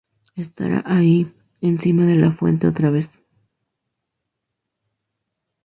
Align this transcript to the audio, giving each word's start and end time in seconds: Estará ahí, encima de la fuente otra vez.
Estará 0.43 0.81
ahí, 0.87 1.31
encima 1.61 2.07
de 2.07 2.15
la 2.15 2.31
fuente 2.31 2.65
otra 2.67 2.89
vez. 2.89 3.07